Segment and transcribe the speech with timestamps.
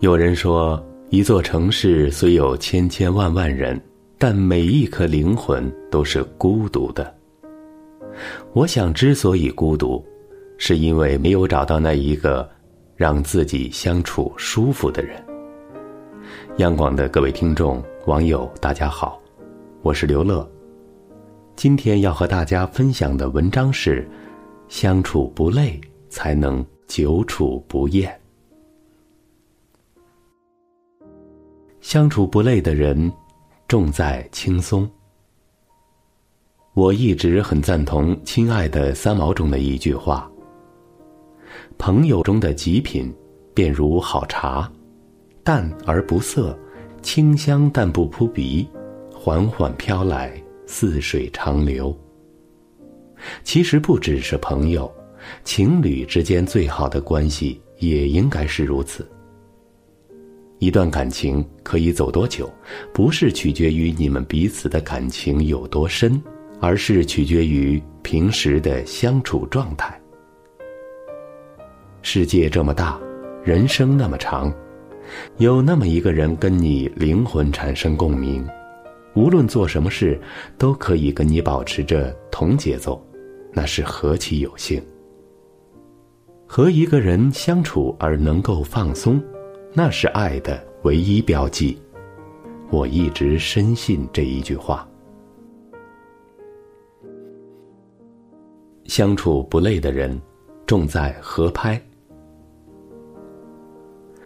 [0.00, 3.80] 有人说，一座城市虽有千千万万人，
[4.16, 7.12] 但每一颗灵魂都是孤独的。
[8.52, 10.04] 我想，之所以孤独，
[10.56, 12.48] 是因为没有找到那一个
[12.94, 15.20] 让自己相处舒服的人。
[16.58, 19.20] 央广的各位听众、网友，大家好，
[19.82, 20.48] 我是刘乐。
[21.56, 24.08] 今天要和大家分享的文章是：
[24.68, 28.16] 相处不累，才能久处不厌。
[31.80, 33.10] 相处不累的人，
[33.66, 34.88] 重在轻松。
[36.74, 40.30] 我一直很赞同亲爱的三毛中的一句话
[41.78, 43.12] ：“朋友中的极品，
[43.54, 44.70] 便如好茶，
[45.42, 46.56] 淡而不涩，
[47.02, 48.68] 清香但不扑鼻，
[49.12, 51.96] 缓缓飘来，似水长流。”
[53.42, 54.92] 其实不只是朋友，
[55.42, 59.04] 情侣之间最好的关系也应该是如此。
[60.58, 62.52] 一段感情可以走多久，
[62.92, 66.20] 不是取决于你们彼此的感情有多深，
[66.60, 70.00] 而是取决于平时的相处状态。
[72.02, 72.98] 世界这么大，
[73.44, 74.52] 人生那么长，
[75.36, 78.44] 有那么一个人跟你灵魂产生共鸣，
[79.14, 80.20] 无论做什么事
[80.56, 83.00] 都可以跟你保持着同节奏，
[83.52, 84.82] 那是何其有幸。
[86.46, 89.22] 和一个人相处而能够放松。
[89.74, 91.78] 那是爱的唯一标记，
[92.70, 94.88] 我一直深信这一句话。
[98.86, 100.20] 相处不累的人，
[100.66, 101.80] 重在合拍。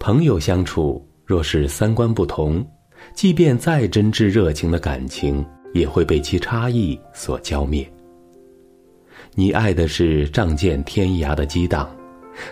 [0.00, 2.66] 朋友相处若是三观不同，
[3.14, 7.86] 即便再真挚热情的感情，也会被其差异所浇灭。
[9.34, 11.94] 你爱的是仗剑天涯的激荡。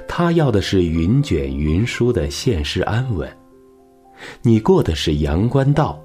[0.09, 3.31] 他要的是云卷云舒的现世安稳，
[4.43, 6.01] 你过的是阳关道，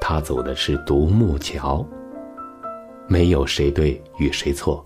[0.00, 1.86] 他走的是独木桥。
[3.06, 4.84] 没有谁对与谁错，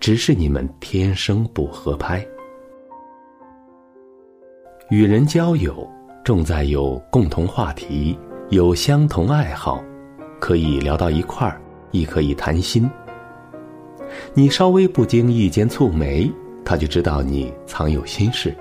[0.00, 2.26] 只是你们天生不合拍。
[4.90, 5.86] 与人交友，
[6.24, 8.18] 重在有共同话题，
[8.48, 9.84] 有相同爱好，
[10.40, 12.90] 可以聊到一块儿，亦可以谈心。
[14.32, 16.30] 你稍微不经意间蹙眉。
[16.68, 18.54] 他就知道你藏有心事，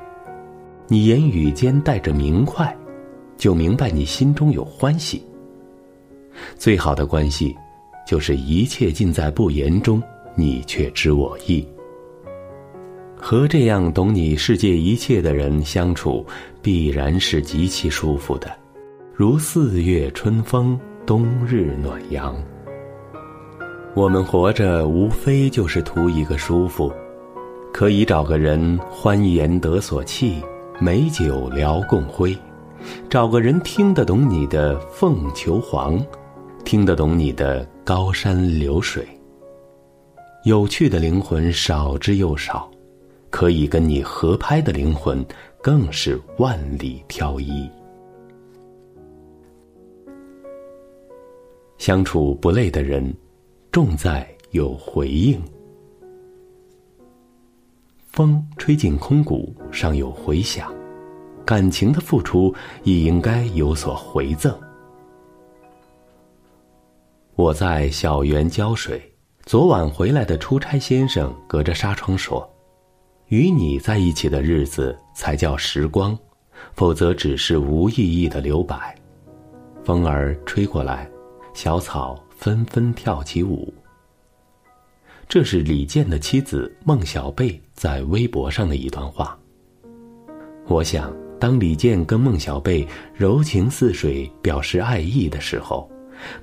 [0.88, 2.73] 你言语间带着明快，
[3.35, 5.22] 就明白你心中有欢喜。
[6.56, 7.53] 最好的关系，
[8.07, 10.01] 就是一切尽在不言中，
[10.35, 11.67] 你却知我意。
[13.17, 16.25] 和这样懂你世界一切的人相处，
[16.62, 18.50] 必然是极其舒服的，
[19.13, 22.34] 如四月春风，冬日暖阳。
[23.94, 26.90] 我们活着，无非就是图一个舒服。
[27.73, 30.41] 可以找个人欢颜得所憩，
[30.79, 32.35] 美酒聊共挥；
[33.09, 36.03] 找个人听得懂你的凤求凰，
[36.66, 39.07] 听得懂你的高山流水。
[40.44, 42.69] 有趣的灵魂少之又少，
[43.29, 45.23] 可以跟你合拍的灵魂
[45.61, 47.69] 更是万里挑一。
[51.78, 53.13] 相处不累的人，
[53.72, 55.39] 重在有回应。
[58.17, 60.72] 风吹进空谷，尚有回响；
[61.45, 62.51] 感情的付出
[62.83, 64.59] 亦应该有所回赠。
[67.35, 69.00] 我在小园浇水，
[69.45, 72.50] 昨晚回来的出差先生隔着纱窗说
[73.29, 76.17] ：“与你在一起的日子才叫时光，
[76.73, 78.95] 否则只是无意义的留白。”
[79.85, 81.07] 风儿吹过来，
[81.53, 83.72] 小草纷纷跳起舞。
[85.30, 89.38] 这是李健的妻子孟小贝在微博上的一段话。
[90.68, 95.90] 我想，当李健跟孟小贝柔情似水表示爱意的时候，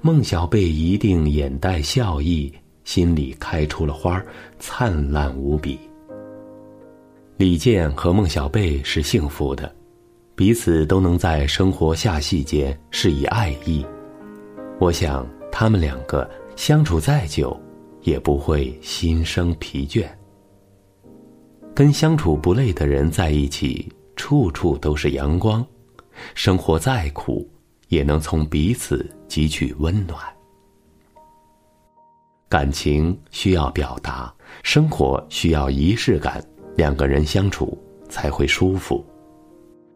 [0.02, 2.52] 孟小贝一定眼带笑意，
[2.84, 4.22] 心里开出了花
[4.58, 5.78] 灿烂无比。
[7.38, 9.74] 李健和孟小贝是幸福的，
[10.34, 13.84] 彼此都能在生活下细节施以爱意。
[14.78, 17.58] 我想，他们两个相处再久。
[18.04, 20.06] 也不会心生疲倦。
[21.74, 25.66] 跟相处不累的人在一起，处处都是阳光。
[26.34, 27.44] 生活再苦，
[27.88, 30.20] 也能从彼此汲取温暖。
[32.48, 36.40] 感情需要表达，生活需要仪式感，
[36.76, 37.76] 两个人相处
[38.08, 39.04] 才会舒服。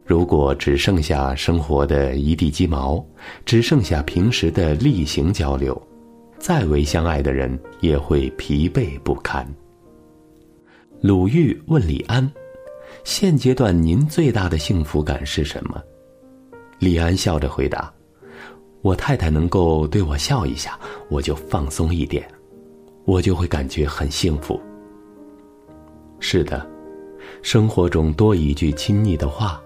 [0.05, 3.05] 如果只剩下生活的一地鸡毛，
[3.44, 5.81] 只剩下平时的例行交流。
[6.38, 9.46] 再为相爱的人也会疲惫不堪。
[11.00, 12.29] 鲁豫问李安
[13.05, 15.82] ：“现阶段您最大的幸福感是什么？”
[16.79, 17.93] 李安笑着回答
[18.82, 22.29] ：“我太太能够对我笑一下，我就放松一点，
[23.05, 24.61] 我就会感觉很幸福。”
[26.20, 26.69] 是的，
[27.43, 29.61] 生活中多一句亲昵的话，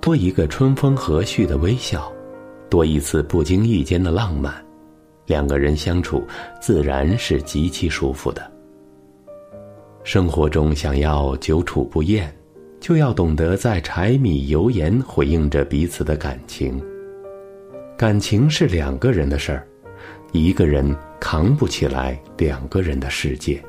[0.00, 2.12] 多一个春风和煦的微笑，
[2.68, 4.64] 多一次不经意间的浪漫，
[5.26, 6.24] 两个人相处
[6.60, 8.50] 自然是极其舒服的。
[10.04, 12.32] 生活中想要久处不厌。
[12.78, 16.80] 就要懂得在柴米油盐回应着彼此的感情。
[17.96, 19.66] 感情是两个人的事儿，
[20.30, 23.60] 一个人扛不起来两个人的世界。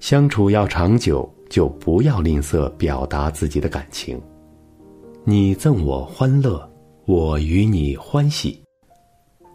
[0.00, 4.20] 相处要长久，就不要吝啬表达自己的感情。
[5.24, 6.68] 你赠我欢乐，
[7.06, 8.67] 我与你欢喜。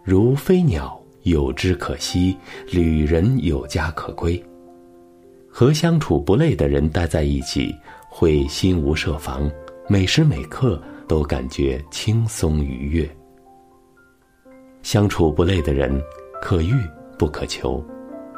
[0.04, 2.36] 如飞鸟有之可栖，
[2.70, 4.44] 旅人有家可归。
[5.50, 7.74] 和相处不累的人待在一起，
[8.10, 9.50] 会心无设防，
[9.88, 13.10] 每时每刻都感觉轻松愉悦。
[14.82, 16.02] 相处不累的人，
[16.42, 16.74] 可遇
[17.18, 17.82] 不可求，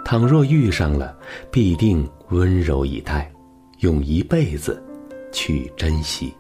[0.04, 1.18] 倘若遇上了，
[1.50, 3.32] 必定温柔以待，
[3.80, 4.80] 用一辈子
[5.32, 6.32] 去珍惜。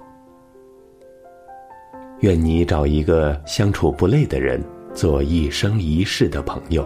[2.19, 4.63] 愿你找一个相处不累的人，
[4.95, 6.81] 做一生一世的朋友；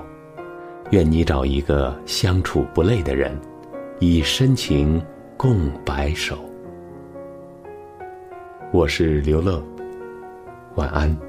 [0.90, 3.40] 愿你找一个相处不累的人。
[4.00, 5.00] 以深情
[5.38, 6.40] 共白首。
[8.72, 9.62] 我是刘乐，
[10.76, 11.29] 晚安。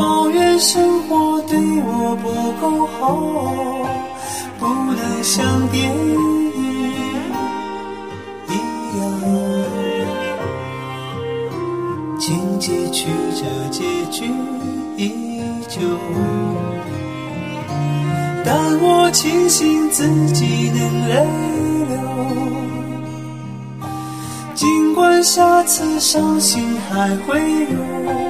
[0.00, 3.04] 抱怨生活对我不够好，
[4.58, 6.16] 不能像电影
[8.48, 8.48] 一
[8.98, 8.98] 样，
[12.18, 14.24] 情节曲折，结局
[14.96, 15.12] 依
[15.68, 15.80] 旧。
[18.42, 21.14] 但我庆幸自己能泪
[21.90, 21.94] 流，
[24.54, 28.29] 尽管下次伤心还会有。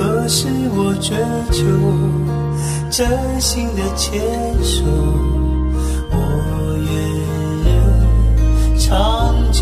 [0.00, 1.14] 可是我追
[1.52, 1.60] 求
[2.90, 4.18] 真心的牵
[4.64, 4.82] 手，
[6.10, 6.16] 我
[6.78, 6.90] 愿
[7.66, 7.68] 人
[8.78, 9.60] 长久。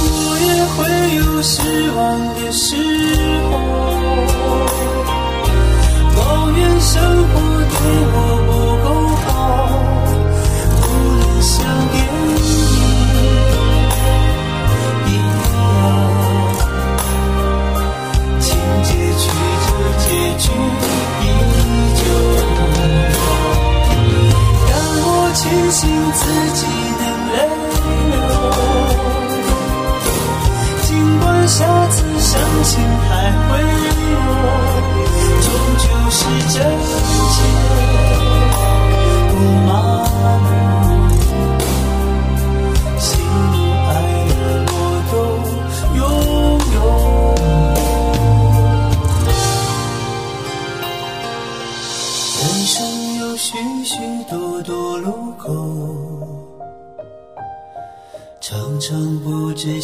[0.00, 0.06] 我
[0.40, 0.78] 也会
[1.16, 1.60] 有失
[1.90, 2.00] 望
[2.36, 2.64] 的时
[3.50, 3.52] 候，
[26.10, 26.42] 心。